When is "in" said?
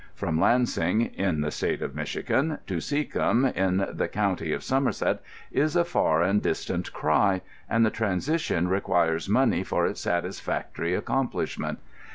1.13-1.41, 3.55-3.85